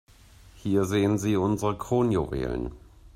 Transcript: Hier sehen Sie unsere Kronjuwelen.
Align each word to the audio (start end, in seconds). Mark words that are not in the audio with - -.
Hier 0.55 0.85
sehen 0.85 1.19
Sie 1.19 1.35
unsere 1.37 1.77
Kronjuwelen. 1.77 2.71